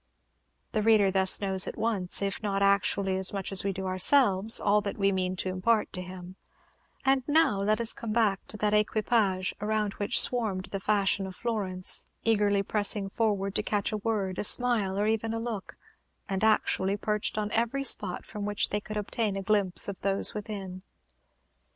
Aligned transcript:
The 0.71 0.81
reader 0.81 1.11
thus 1.11 1.41
knows 1.41 1.67
at 1.67 1.77
once, 1.77 2.23
if 2.23 2.41
not 2.41 2.63
actually 2.63 3.17
as 3.17 3.31
much 3.31 3.51
as 3.51 3.63
we 3.63 3.71
do 3.71 3.85
ourselves, 3.85 4.59
all 4.59 4.81
that 4.81 4.97
we 4.97 5.11
mean 5.11 5.35
to 5.35 5.49
impart 5.49 5.93
to 5.93 6.01
him; 6.01 6.37
and 7.05 7.21
now 7.27 7.61
let 7.61 7.79
us 7.79 7.93
come 7.93 8.11
back 8.11 8.47
to 8.47 8.57
that 8.57 8.73
equipage 8.73 9.53
around 9.61 9.93
which 9.93 10.19
swarmed 10.19 10.69
the 10.71 10.79
fashion 10.79 11.27
of 11.27 11.35
Florence, 11.35 12.07
eagerly 12.23 12.63
pressing 12.63 13.09
forward 13.11 13.53
to 13.53 13.61
catch 13.61 13.91
a 13.91 13.97
word, 13.97 14.39
a 14.39 14.43
smile, 14.43 14.97
or 14.97 15.05
even 15.05 15.35
a 15.35 15.39
look, 15.39 15.77
and 16.27 16.43
actually 16.43 16.97
perched 16.97 17.37
on 17.37 17.51
every 17.51 17.83
spot 17.83 18.25
from 18.25 18.43
which 18.43 18.69
they 18.69 18.81
could 18.81 18.97
obtain 18.97 19.37
a 19.37 19.43
glimpse 19.43 19.87
of 19.87 20.01
those 20.01 20.33
within. 20.33 20.81